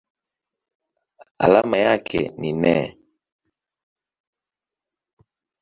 Alama 1.37 1.77
yake 1.77 2.31
ni 2.37 2.53
Ne. 2.53 2.97